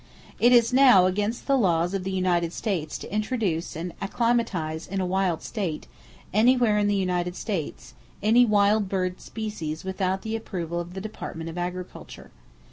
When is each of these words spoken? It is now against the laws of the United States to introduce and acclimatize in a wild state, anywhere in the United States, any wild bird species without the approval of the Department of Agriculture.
It 0.39 0.51
is 0.51 0.73
now 0.73 1.05
against 1.05 1.45
the 1.45 1.55
laws 1.55 1.93
of 1.93 2.03
the 2.03 2.09
United 2.11 2.53
States 2.53 2.97
to 2.97 3.13
introduce 3.13 3.75
and 3.75 3.93
acclimatize 4.01 4.87
in 4.87 4.99
a 4.99 5.05
wild 5.05 5.43
state, 5.43 5.85
anywhere 6.33 6.79
in 6.79 6.87
the 6.87 6.95
United 6.95 7.35
States, 7.35 7.93
any 8.23 8.43
wild 8.43 8.89
bird 8.89 9.21
species 9.21 9.83
without 9.83 10.23
the 10.23 10.35
approval 10.35 10.79
of 10.79 10.95
the 10.95 11.01
Department 11.01 11.51
of 11.51 11.57
Agriculture. 11.59 12.31